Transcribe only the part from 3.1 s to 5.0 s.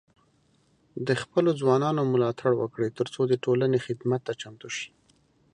د ټولنې خدمت ته چمتو شي.